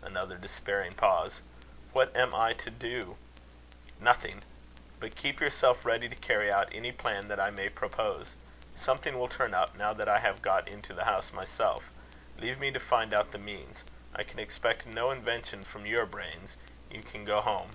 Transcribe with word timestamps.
Another 0.00 0.38
despairing 0.38 0.94
pause. 0.94 1.42
"What 1.92 2.16
am 2.16 2.34
I 2.34 2.54
to 2.54 2.70
do?" 2.70 3.18
"Nothing. 4.00 4.42
But 4.98 5.14
keep 5.14 5.40
yourself 5.40 5.84
ready 5.84 6.08
to 6.08 6.16
carry 6.16 6.50
out 6.50 6.72
any 6.72 6.90
plan 6.90 7.28
that 7.28 7.38
I 7.38 7.50
may 7.50 7.68
propose. 7.68 8.32
Something 8.74 9.18
will 9.18 9.28
turn 9.28 9.52
up, 9.52 9.74
now 9.76 9.92
that 9.92 10.08
I 10.08 10.20
have 10.20 10.40
got 10.40 10.68
into 10.68 10.94
the 10.94 11.04
house 11.04 11.34
myself. 11.34 11.90
Leave 12.38 12.58
me 12.58 12.70
to 12.70 12.80
find 12.80 13.12
out 13.12 13.32
the 13.32 13.36
means. 13.38 13.84
I 14.16 14.22
can 14.22 14.38
expect 14.38 14.86
no 14.86 15.10
invention 15.10 15.62
from 15.62 15.84
your 15.84 16.06
brains. 16.06 16.56
You 16.90 17.02
can 17.02 17.26
go 17.26 17.42
home." 17.42 17.72